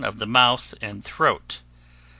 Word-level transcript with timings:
of 0.03 0.17
the 0.17 0.25
mouth 0.25 0.73
and 0.81 1.03
throat 1.03 1.59
3. 1.63 1.65